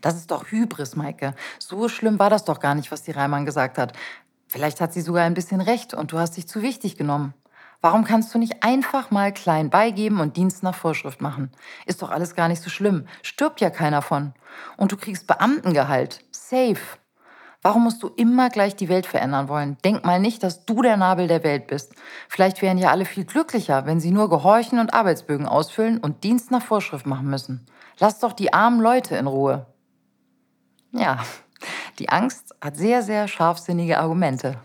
das 0.00 0.16
ist 0.16 0.30
doch 0.30 0.50
Hybris, 0.50 0.96
Maike. 0.96 1.34
So 1.58 1.88
schlimm 1.88 2.18
war 2.18 2.30
das 2.30 2.44
doch 2.44 2.60
gar 2.60 2.74
nicht, 2.74 2.90
was 2.90 3.02
die 3.02 3.12
Reimann 3.12 3.46
gesagt 3.46 3.78
hat. 3.78 3.92
Vielleicht 4.48 4.80
hat 4.80 4.92
sie 4.92 5.00
sogar 5.00 5.24
ein 5.24 5.34
bisschen 5.34 5.60
recht 5.60 5.94
und 5.94 6.12
du 6.12 6.18
hast 6.18 6.36
dich 6.36 6.48
zu 6.48 6.62
wichtig 6.62 6.96
genommen. 6.96 7.34
Warum 7.80 8.04
kannst 8.04 8.34
du 8.34 8.38
nicht 8.38 8.62
einfach 8.62 9.10
mal 9.10 9.32
klein 9.32 9.70
beigeben 9.70 10.20
und 10.20 10.36
Dienst 10.36 10.62
nach 10.62 10.74
Vorschrift 10.74 11.20
machen? 11.20 11.50
Ist 11.84 12.02
doch 12.02 12.10
alles 12.10 12.34
gar 12.34 12.48
nicht 12.48 12.62
so 12.62 12.70
schlimm. 12.70 13.06
Stirbt 13.22 13.60
ja 13.60 13.70
keiner 13.70 14.02
von. 14.02 14.32
Und 14.76 14.92
du 14.92 14.96
kriegst 14.96 15.26
Beamtengehalt. 15.26 16.24
Safe. 16.30 16.80
Warum 17.62 17.82
musst 17.82 18.02
du 18.02 18.08
immer 18.08 18.48
gleich 18.48 18.76
die 18.76 18.88
Welt 18.88 19.06
verändern 19.06 19.48
wollen? 19.48 19.76
Denk 19.84 20.04
mal 20.04 20.20
nicht, 20.20 20.42
dass 20.42 20.64
du 20.66 20.82
der 20.82 20.96
Nabel 20.96 21.26
der 21.26 21.42
Welt 21.42 21.66
bist. 21.66 21.94
Vielleicht 22.28 22.62
wären 22.62 22.78
ja 22.78 22.90
alle 22.90 23.04
viel 23.04 23.24
glücklicher, 23.24 23.86
wenn 23.86 23.98
sie 23.98 24.12
nur 24.12 24.30
gehorchen 24.30 24.78
und 24.78 24.94
Arbeitsbögen 24.94 25.46
ausfüllen 25.46 25.98
und 25.98 26.22
Dienst 26.22 26.52
nach 26.52 26.62
Vorschrift 26.62 27.06
machen 27.06 27.28
müssen. 27.28 27.66
Lass 27.98 28.20
doch 28.20 28.34
die 28.34 28.52
armen 28.52 28.80
Leute 28.80 29.16
in 29.16 29.26
Ruhe. 29.26 29.66
Ja, 30.92 31.24
die 31.98 32.08
Angst 32.08 32.54
hat 32.60 32.76
sehr, 32.76 33.02
sehr 33.02 33.26
scharfsinnige 33.26 33.98
Argumente. 33.98 34.58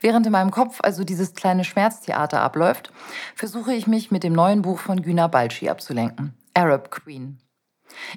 Während 0.00 0.26
in 0.26 0.32
meinem 0.32 0.50
Kopf 0.50 0.80
also 0.82 1.04
dieses 1.04 1.34
kleine 1.34 1.64
Schmerztheater 1.64 2.40
abläuft, 2.40 2.92
versuche 3.34 3.74
ich 3.74 3.86
mich 3.86 4.10
mit 4.10 4.24
dem 4.24 4.32
neuen 4.32 4.62
Buch 4.62 4.78
von 4.78 5.02
Güna 5.02 5.28
Balci 5.28 5.68
abzulenken. 5.68 6.34
Arab 6.54 6.90
Queen. 6.90 7.38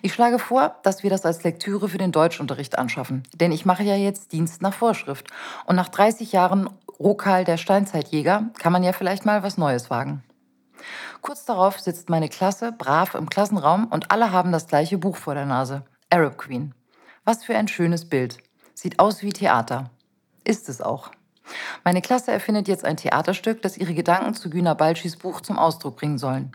Ich 0.01 0.13
schlage 0.13 0.39
vor, 0.39 0.75
dass 0.83 1.03
wir 1.03 1.09
das 1.09 1.25
als 1.25 1.43
Lektüre 1.43 1.89
für 1.89 1.97
den 1.97 2.11
Deutschunterricht 2.11 2.77
anschaffen, 2.77 3.23
denn 3.33 3.51
ich 3.51 3.65
mache 3.65 3.83
ja 3.83 3.95
jetzt 3.95 4.31
Dienst 4.31 4.61
nach 4.61 4.73
Vorschrift 4.73 5.27
und 5.65 5.75
nach 5.75 5.89
30 5.89 6.31
Jahren 6.31 6.69
Rokal 6.99 7.43
der 7.43 7.57
Steinzeitjäger 7.57 8.51
kann 8.59 8.71
man 8.71 8.83
ja 8.83 8.93
vielleicht 8.93 9.25
mal 9.25 9.43
was 9.43 9.57
Neues 9.57 9.89
wagen. 9.89 10.23
Kurz 11.21 11.45
darauf 11.45 11.79
sitzt 11.79 12.09
meine 12.09 12.29
Klasse 12.29 12.71
brav 12.71 13.15
im 13.15 13.29
Klassenraum 13.29 13.87
und 13.87 14.11
alle 14.11 14.31
haben 14.31 14.51
das 14.51 14.67
gleiche 14.67 14.97
Buch 14.97 15.17
vor 15.17 15.33
der 15.33 15.45
Nase. 15.45 15.83
Arab 16.09 16.37
Queen. 16.37 16.73
Was 17.23 17.43
für 17.43 17.55
ein 17.55 17.67
schönes 17.67 18.07
Bild. 18.09 18.37
Sieht 18.73 18.99
aus 18.99 19.21
wie 19.21 19.31
Theater. 19.31 19.89
Ist 20.43 20.67
es 20.67 20.81
auch. 20.81 21.11
Meine 21.83 22.01
Klasse 22.01 22.31
erfindet 22.31 22.67
jetzt 22.67 22.85
ein 22.85 22.97
Theaterstück, 22.97 23.61
das 23.61 23.77
ihre 23.77 23.93
Gedanken 23.93 24.33
zu 24.33 24.49
Güner 24.49 24.75
Balschis 24.75 25.17
Buch 25.17 25.41
zum 25.41 25.57
Ausdruck 25.57 25.97
bringen 25.97 26.17
sollen. 26.17 26.51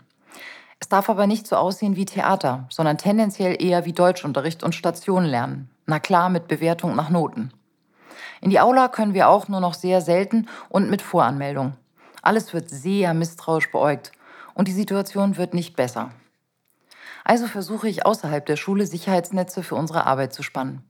Es 0.79 0.87
darf 0.87 1.09
aber 1.09 1.27
nicht 1.27 1.45
so 1.45 1.57
aussehen 1.57 1.95
wie 1.95 2.05
Theater, 2.05 2.65
sondern 2.69 2.97
tendenziell 2.97 3.61
eher 3.61 3.85
wie 3.85 3.93
Deutschunterricht 3.93 4.63
und 4.63 4.75
Station 4.75 5.25
lernen. 5.25 5.69
Na 5.85 5.99
klar, 5.99 6.29
mit 6.29 6.47
Bewertung 6.47 6.95
nach 6.95 7.09
Noten. 7.09 7.51
In 8.41 8.49
die 8.49 8.59
Aula 8.59 8.87
können 8.87 9.13
wir 9.13 9.27
auch 9.27 9.47
nur 9.47 9.59
noch 9.59 9.73
sehr 9.73 10.01
selten 10.01 10.47
und 10.69 10.89
mit 10.89 11.01
Voranmeldung. 11.01 11.73
Alles 12.21 12.53
wird 12.53 12.69
sehr 12.69 13.13
misstrauisch 13.13 13.71
beäugt 13.71 14.11
und 14.53 14.67
die 14.67 14.73
Situation 14.73 15.37
wird 15.37 15.53
nicht 15.53 15.75
besser. 15.75 16.11
Also 17.23 17.47
versuche 17.47 17.89
ich 17.89 18.05
außerhalb 18.05 18.45
der 18.45 18.55
Schule 18.55 18.85
Sicherheitsnetze 18.85 19.63
für 19.63 19.75
unsere 19.75 20.05
Arbeit 20.05 20.33
zu 20.33 20.43
spannen. 20.43 20.83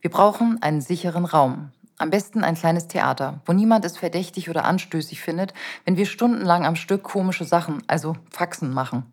Wir 0.00 0.10
brauchen 0.10 0.62
einen 0.62 0.80
sicheren 0.80 1.24
Raum. 1.24 1.72
Am 2.02 2.10
besten 2.10 2.42
ein 2.42 2.56
kleines 2.56 2.88
Theater, 2.88 3.42
wo 3.46 3.52
niemand 3.52 3.84
es 3.84 3.96
verdächtig 3.96 4.50
oder 4.50 4.64
anstößig 4.64 5.20
findet, 5.20 5.54
wenn 5.84 5.96
wir 5.96 6.04
stundenlang 6.04 6.66
am 6.66 6.74
Stück 6.74 7.04
komische 7.04 7.44
Sachen, 7.44 7.84
also 7.86 8.16
Faxen 8.28 8.74
machen. 8.74 9.12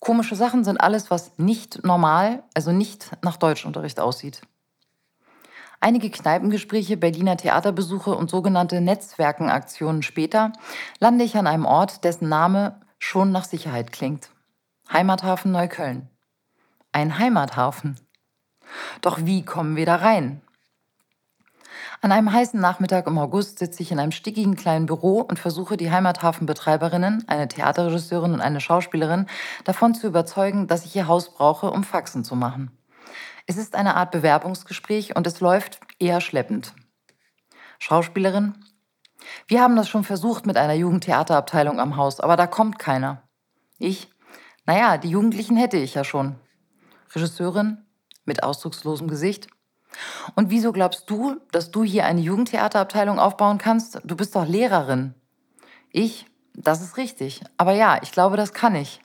Komische 0.00 0.36
Sachen 0.36 0.62
sind 0.62 0.82
alles, 0.82 1.10
was 1.10 1.38
nicht 1.38 1.82
normal, 1.82 2.42
also 2.52 2.72
nicht 2.72 3.10
nach 3.22 3.38
Deutschunterricht 3.38 4.00
aussieht. 4.00 4.42
Einige 5.80 6.10
Kneipengespräche, 6.10 6.98
Berliner 6.98 7.38
Theaterbesuche 7.38 8.14
und 8.14 8.28
sogenannte 8.28 8.82
Netzwerkenaktionen 8.82 10.02
später 10.02 10.52
lande 10.98 11.24
ich 11.24 11.38
an 11.38 11.46
einem 11.46 11.64
Ort, 11.64 12.04
dessen 12.04 12.28
Name 12.28 12.82
schon 12.98 13.32
nach 13.32 13.44
Sicherheit 13.44 13.92
klingt. 13.92 14.28
Heimathafen 14.92 15.52
Neukölln. 15.52 16.10
Ein 16.92 17.18
Heimathafen. 17.18 17.98
Doch 19.00 19.24
wie 19.24 19.42
kommen 19.42 19.74
wir 19.76 19.86
da 19.86 19.96
rein? 19.96 20.42
An 22.02 22.12
einem 22.12 22.32
heißen 22.32 22.58
Nachmittag 22.58 23.06
im 23.06 23.18
August 23.18 23.58
sitze 23.58 23.82
ich 23.82 23.92
in 23.92 23.98
einem 23.98 24.12
stickigen 24.12 24.56
kleinen 24.56 24.86
Büro 24.86 25.20
und 25.20 25.38
versuche 25.38 25.76
die 25.76 25.90
Heimathafenbetreiberinnen, 25.90 27.24
eine 27.28 27.46
Theaterregisseurin 27.46 28.32
und 28.32 28.40
eine 28.40 28.62
Schauspielerin, 28.62 29.26
davon 29.64 29.94
zu 29.94 30.06
überzeugen, 30.06 30.66
dass 30.66 30.86
ich 30.86 30.96
ihr 30.96 31.08
Haus 31.08 31.34
brauche, 31.34 31.70
um 31.70 31.84
Faxen 31.84 32.24
zu 32.24 32.36
machen. 32.36 32.70
Es 33.46 33.58
ist 33.58 33.74
eine 33.74 33.96
Art 33.96 34.12
Bewerbungsgespräch 34.12 35.14
und 35.14 35.26
es 35.26 35.40
läuft 35.40 35.80
eher 35.98 36.22
schleppend. 36.22 36.72
Schauspielerin, 37.78 38.54
wir 39.46 39.60
haben 39.60 39.76
das 39.76 39.88
schon 39.88 40.04
versucht 40.04 40.46
mit 40.46 40.56
einer 40.56 40.74
Jugendtheaterabteilung 40.74 41.78
am 41.78 41.96
Haus, 41.96 42.18
aber 42.18 42.36
da 42.36 42.46
kommt 42.46 42.78
keiner. 42.78 43.28
Ich, 43.78 44.10
naja, 44.64 44.96
die 44.96 45.10
Jugendlichen 45.10 45.58
hätte 45.58 45.76
ich 45.76 45.92
ja 45.92 46.04
schon. 46.04 46.36
Regisseurin 47.14 47.84
mit 48.24 48.42
ausdruckslosem 48.42 49.08
Gesicht. 49.08 49.48
Und 50.34 50.50
wieso 50.50 50.72
glaubst 50.72 51.08
du, 51.10 51.40
dass 51.52 51.70
du 51.70 51.82
hier 51.82 52.06
eine 52.06 52.20
Jugendtheaterabteilung 52.20 53.18
aufbauen 53.18 53.58
kannst? 53.58 54.00
Du 54.04 54.16
bist 54.16 54.34
doch 54.36 54.46
Lehrerin. 54.46 55.14
Ich? 55.90 56.26
Das 56.54 56.82
ist 56.82 56.96
richtig. 56.96 57.42
Aber 57.56 57.72
ja, 57.72 57.98
ich 58.02 58.12
glaube, 58.12 58.36
das 58.36 58.52
kann 58.52 58.74
ich. 58.74 59.00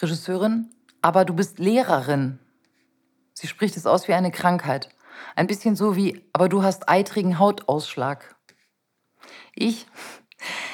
Regisseurin, 0.00 0.70
aber 1.02 1.24
du 1.24 1.34
bist 1.34 1.58
Lehrerin. 1.58 2.38
Sie 3.32 3.46
spricht 3.46 3.76
es 3.76 3.86
aus 3.86 4.08
wie 4.08 4.14
eine 4.14 4.30
Krankheit. 4.30 4.88
Ein 5.34 5.46
bisschen 5.46 5.76
so 5.76 5.96
wie, 5.96 6.22
aber 6.32 6.48
du 6.48 6.62
hast 6.62 6.88
eitrigen 6.88 7.38
Hautausschlag. 7.38 8.36
Ich? 9.54 9.86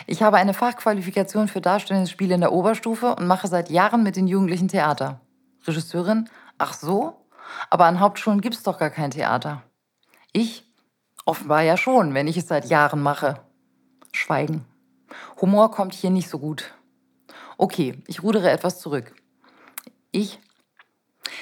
Ich 0.07 0.23
habe 0.23 0.37
eine 0.37 0.55
Fachqualifikation 0.55 1.49
für 1.49 1.61
darstellendes 1.61 2.11
Spiel 2.11 2.33
in 2.33 2.41
der 2.41 2.53
Oberstufe 2.53 3.15
und 3.15 3.27
mache 3.27 3.47
seit 3.47 3.71
Jahren 3.71 4.03
mit 4.03 4.17
den 4.17 4.27
Jugendlichen 4.27 4.69
Theater. 4.69 5.21
Regisseurin, 5.65 6.29
ach 6.59 6.75
so? 6.75 7.22
Aber 7.71 7.87
an 7.87 8.01
Hauptschulen 8.01 8.41
gibt 8.41 8.55
es 8.55 8.63
doch 8.63 8.79
gar 8.79 8.91
kein 8.91 9.11
Theater. 9.11 9.63
Ich? 10.33 10.65
Offenbar 11.25 11.63
ja 11.63 11.77
schon, 11.77 12.15
wenn 12.15 12.27
ich 12.27 12.37
es 12.37 12.49
seit 12.49 12.67
Jahren 12.67 13.01
mache. 13.03 13.41
Schweigen. 14.13 14.65
Humor 15.41 15.71
kommt 15.71 15.95
hier 15.95 16.11
nicht 16.11 16.29
so 16.29 16.39
gut. 16.39 16.75
Okay, 17.59 18.03
ich 18.07 18.23
rudere 18.23 18.51
etwas 18.51 18.81
zurück. 18.81 19.15
Ich? 20.11 20.39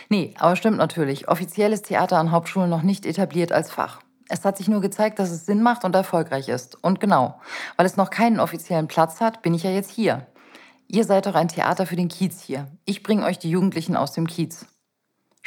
Nee, 0.09 0.35
aber 0.39 0.57
stimmt 0.57 0.77
natürlich. 0.77 1.29
Offiziell 1.29 1.73
ist 1.73 1.87
Theater 1.87 2.19
an 2.19 2.31
Hauptschulen 2.31 2.69
noch 2.69 2.83
nicht 2.83 3.07
etabliert 3.07 3.53
als 3.53 3.71
Fach. 3.71 4.01
Es 4.29 4.45
hat 4.45 4.57
sich 4.57 4.69
nur 4.69 4.81
gezeigt, 4.81 5.19
dass 5.19 5.31
es 5.31 5.47
Sinn 5.47 5.63
macht 5.63 5.85
und 5.85 5.95
erfolgreich 5.95 6.49
ist. 6.49 6.83
Und 6.85 7.01
genau, 7.01 7.41
weil 7.77 7.87
es 7.87 7.97
noch 7.97 8.11
keinen 8.11 8.39
offiziellen 8.39 8.87
Platz 8.87 9.21
hat, 9.21 9.43
bin 9.43 9.55
ich 9.55 9.65
ja 9.65 9.71
jetzt 9.71 9.91
hier. 9.91 10.27
Ihr 10.87 11.05
seid 11.05 11.27
doch 11.27 11.35
ein 11.35 11.49
Theater 11.49 11.87
für 11.87 11.97
den 11.97 12.09
Kiez 12.09 12.41
hier. 12.43 12.67
Ich 12.85 13.03
bringe 13.03 13.25
euch 13.25 13.39
die 13.39 13.51
Jugendlichen 13.51 13.97
aus 13.97 14.13
dem 14.13 14.27
Kiez. 14.27 14.67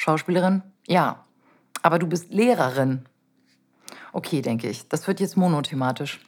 Schauspielerin? 0.03 0.63
Ja. 0.86 1.24
Aber 1.81 1.98
du 1.98 2.07
bist 2.07 2.29
Lehrerin. 2.29 3.05
Okay, 4.12 4.41
denke 4.41 4.67
ich. 4.67 4.89
Das 4.89 5.07
wird 5.07 5.22
jetzt 5.22 5.38
monothematisch. 5.38 6.19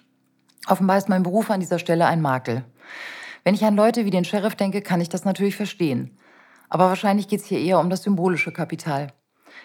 Offenbar 0.67 0.97
ist 0.97 1.09
mein 1.09 1.23
Beruf 1.23 1.51
an 1.51 1.59
dieser 1.59 1.77
Stelle 1.77 2.05
ein 2.05 2.21
Makel. 2.21 2.63
Wenn 3.43 3.53
ich 3.53 3.65
an 3.65 3.75
Leute 3.75 4.05
wie 4.05 4.11
den 4.11 4.23
Sheriff 4.23 4.55
denke, 4.55 4.81
kann 4.81 5.01
ich 5.01 5.09
das 5.09 5.25
natürlich 5.25 5.57
verstehen. 5.57 6.17
Aber 6.69 6.85
wahrscheinlich 6.85 7.27
geht 7.27 7.41
es 7.41 7.47
hier 7.47 7.59
eher 7.59 7.79
um 7.79 7.89
das 7.89 8.03
symbolische 8.03 8.53
Kapital. 8.53 9.11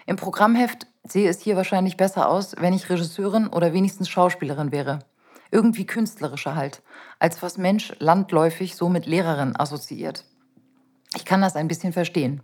Im 0.06 0.16
Programmheft 0.16 0.88
sehe 1.04 1.30
es 1.30 1.40
hier 1.40 1.54
wahrscheinlich 1.54 1.96
besser 1.96 2.28
aus, 2.28 2.56
wenn 2.58 2.74
ich 2.74 2.90
Regisseurin 2.90 3.46
oder 3.46 3.72
wenigstens 3.72 4.08
Schauspielerin 4.08 4.72
wäre. 4.72 4.98
Irgendwie 5.52 5.86
künstlerischer 5.86 6.56
halt, 6.56 6.82
als 7.20 7.42
was 7.42 7.58
Mensch 7.58 7.92
landläufig 8.00 8.74
so 8.74 8.88
mit 8.88 9.06
Lehrerin 9.06 9.54
assoziiert. 9.54 10.24
Ich 11.14 11.24
kann 11.24 11.42
das 11.42 11.54
ein 11.54 11.68
bisschen 11.68 11.92
verstehen. 11.92 12.42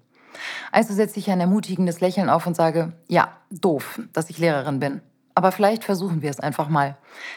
Also 0.72 0.94
setze 0.94 1.18
ich 1.18 1.30
ein 1.30 1.40
ermutigendes 1.40 2.00
Lächeln 2.00 2.30
auf 2.30 2.46
und 2.46 2.56
sage, 2.56 2.92
ja, 3.08 3.32
doof, 3.50 4.00
dass 4.12 4.30
ich 4.30 4.38
Lehrerin 4.38 4.80
bin. 4.80 5.00
Aber 5.34 5.52
vielleicht 5.52 5.84
versuchen 5.84 6.22
wir 6.22 6.30
es 6.30 6.40
einfach 6.40 6.68
mal. 6.68 6.96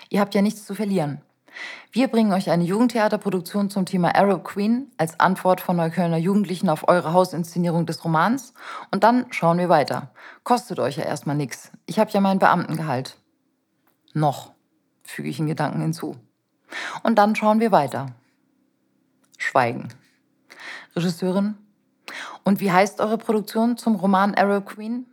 Ihr 0.09 0.21
habt 0.21 0.33
ja 0.35 0.41
nichts 0.41 0.65
zu 0.65 0.73
verlieren. 0.73 1.21
Wir 1.91 2.07
bringen 2.07 2.31
euch 2.31 2.49
eine 2.49 2.63
Jugendtheaterproduktion 2.63 3.69
zum 3.69 3.85
Thema 3.85 4.15
Arab 4.15 4.43
Queen 4.43 4.91
als 4.97 5.19
Antwort 5.19 5.61
von 5.61 5.75
Neuköllner 5.75 6.17
Jugendlichen 6.17 6.69
auf 6.69 6.87
eure 6.87 7.13
Hausinszenierung 7.13 7.85
des 7.85 8.05
Romans 8.05 8.53
und 8.91 9.03
dann 9.03 9.25
schauen 9.31 9.57
wir 9.57 9.69
weiter. 9.69 10.11
Kostet 10.43 10.79
euch 10.79 10.97
ja 10.97 11.03
erstmal 11.03 11.35
nichts. 11.35 11.71
Ich 11.85 11.99
habe 11.99 12.11
ja 12.11 12.21
mein 12.21 12.39
Beamtengehalt. 12.39 13.17
Noch, 14.13 14.51
füge 15.03 15.29
ich 15.29 15.39
in 15.39 15.47
Gedanken 15.47 15.81
hinzu. 15.81 16.15
Und 17.03 17.17
dann 17.17 17.35
schauen 17.35 17.59
wir 17.59 17.71
weiter. 17.71 18.07
Schweigen. 19.37 19.89
Regisseurin. 20.95 21.55
Und 22.49 22.61
wie 22.61 22.71
heißt 22.71 22.99
eure 22.99 23.19
Produktion 23.19 23.77
zum 23.77 23.93
Roman 23.93 24.33
Arrow 24.33 24.65
Queen? 24.65 25.05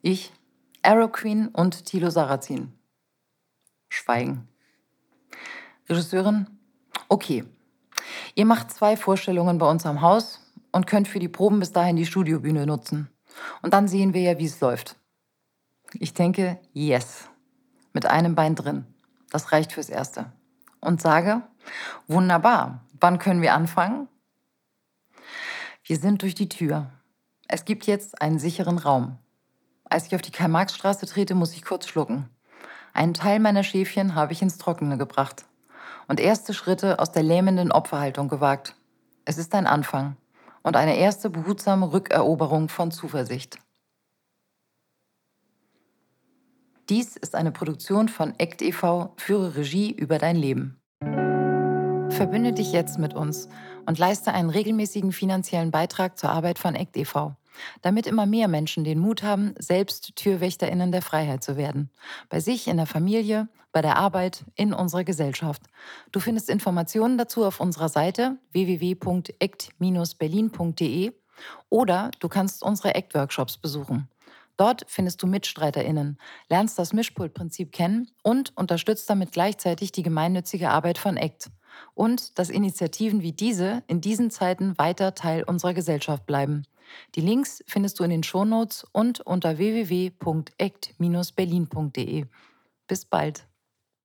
Ich, 0.00 0.32
Arrow 0.80 1.12
Queen 1.12 1.48
und 1.48 1.84
Thilo 1.84 2.08
Sarrazin. 2.08 2.72
Schweigen. 3.90 4.48
Regisseurin. 5.86 6.46
Okay. 7.10 7.44
Ihr 8.34 8.46
macht 8.46 8.70
zwei 8.70 8.96
Vorstellungen 8.96 9.58
bei 9.58 9.68
uns 9.68 9.84
am 9.84 10.00
Haus 10.00 10.40
und 10.70 10.86
könnt 10.86 11.08
für 11.08 11.18
die 11.18 11.28
Proben 11.28 11.60
bis 11.60 11.72
dahin 11.72 11.96
die 11.96 12.06
Studiobühne 12.06 12.64
nutzen. 12.64 13.10
Und 13.60 13.74
dann 13.74 13.86
sehen 13.86 14.14
wir 14.14 14.22
ja, 14.22 14.38
wie 14.38 14.46
es 14.46 14.58
läuft. 14.62 14.96
Ich 15.92 16.14
denke, 16.14 16.58
yes. 16.72 17.28
Mit 17.92 18.06
einem 18.06 18.34
Bein 18.34 18.54
drin. 18.54 18.86
Das 19.30 19.52
reicht 19.52 19.72
fürs 19.72 19.90
Erste. 19.90 20.32
Und 20.80 21.02
sage, 21.02 21.42
wunderbar. 22.08 22.80
Wann 22.98 23.18
können 23.18 23.42
wir 23.42 23.52
anfangen? 23.52 24.08
Wir 25.84 25.96
sind 25.96 26.22
durch 26.22 26.36
die 26.36 26.48
Tür. 26.48 26.90
Es 27.48 27.64
gibt 27.64 27.86
jetzt 27.88 28.22
einen 28.22 28.38
sicheren 28.38 28.78
Raum. 28.78 29.18
Als 29.84 30.06
ich 30.06 30.14
auf 30.14 30.22
die 30.22 30.30
Karl-Marx-Straße 30.30 31.06
trete, 31.06 31.34
muss 31.34 31.54
ich 31.54 31.64
kurz 31.64 31.88
schlucken. 31.88 32.28
Einen 32.92 33.14
Teil 33.14 33.40
meiner 33.40 33.64
Schäfchen 33.64 34.14
habe 34.14 34.32
ich 34.32 34.42
ins 34.42 34.58
Trockene 34.58 34.96
gebracht 34.96 35.44
und 36.06 36.20
erste 36.20 36.54
Schritte 36.54 37.00
aus 37.00 37.10
der 37.10 37.24
lähmenden 37.24 37.72
Opferhaltung 37.72 38.28
gewagt. 38.28 38.76
Es 39.24 39.38
ist 39.38 39.54
ein 39.56 39.66
Anfang 39.66 40.16
und 40.62 40.76
eine 40.76 40.96
erste 40.96 41.30
behutsame 41.30 41.92
Rückeroberung 41.92 42.68
von 42.68 42.92
Zuversicht. 42.92 43.58
Dies 46.88 47.16
ist 47.16 47.34
eine 47.34 47.50
Produktion 47.50 48.08
von 48.08 48.34
ACT 48.40 48.62
e.V. 48.62 49.14
Führe 49.16 49.56
Regie 49.56 49.90
über 49.90 50.18
dein 50.18 50.36
Leben. 50.36 50.80
Verbünde 52.10 52.52
dich 52.52 52.72
jetzt 52.72 52.98
mit 52.98 53.14
uns 53.14 53.48
und 53.86 53.98
leiste 53.98 54.32
einen 54.32 54.50
regelmäßigen 54.50 55.12
finanziellen 55.12 55.70
Beitrag 55.70 56.18
zur 56.18 56.30
Arbeit 56.30 56.58
von 56.58 56.76
ACT 56.76 56.96
e.V., 56.96 57.36
damit 57.82 58.06
immer 58.06 58.24
mehr 58.26 58.48
Menschen 58.48 58.84
den 58.84 58.98
Mut 58.98 59.22
haben, 59.22 59.54
selbst 59.58 60.16
TürwächterInnen 60.16 60.90
der 60.90 61.02
Freiheit 61.02 61.44
zu 61.44 61.56
werden. 61.56 61.90
Bei 62.28 62.40
sich, 62.40 62.66
in 62.66 62.78
der 62.78 62.86
Familie, 62.86 63.48
bei 63.72 63.82
der 63.82 63.96
Arbeit, 63.96 64.44
in 64.54 64.72
unserer 64.72 65.02
Gesellschaft. 65.04 65.62
Du 66.12 66.20
findest 66.20 66.48
Informationen 66.48 67.18
dazu 67.18 67.44
auf 67.44 67.58
unserer 67.60 67.88
Seite 67.88 68.38
www.act-berlin.de 68.52 71.12
oder 71.68 72.10
du 72.20 72.28
kannst 72.28 72.62
unsere 72.62 72.94
ACT-Workshops 72.94 73.56
besuchen. 73.56 74.08
Dort 74.58 74.84
findest 74.86 75.22
du 75.22 75.26
MitstreiterInnen, 75.26 76.18
lernst 76.48 76.78
das 76.78 76.92
Mischpultprinzip 76.92 77.72
kennen 77.72 78.10
und 78.22 78.54
unterstützt 78.56 79.08
damit 79.08 79.32
gleichzeitig 79.32 79.92
die 79.92 80.02
gemeinnützige 80.02 80.68
Arbeit 80.70 80.98
von 80.98 81.16
ACT 81.16 81.50
und 81.94 82.38
dass 82.38 82.50
Initiativen 82.50 83.22
wie 83.22 83.32
diese 83.32 83.82
in 83.86 84.00
diesen 84.00 84.30
Zeiten 84.30 84.76
weiter 84.78 85.14
Teil 85.14 85.44
unserer 85.44 85.74
Gesellschaft 85.74 86.26
bleiben. 86.26 86.64
Die 87.14 87.20
Links 87.20 87.62
findest 87.66 88.00
du 88.00 88.04
in 88.04 88.10
den 88.10 88.22
Shownotes 88.22 88.86
und 88.92 89.20
unter 89.20 89.58
www.act-berlin.de. 89.58 92.24
Bis 92.86 93.04
bald. 93.04 93.46